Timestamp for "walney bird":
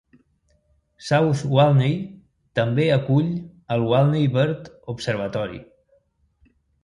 3.91-4.71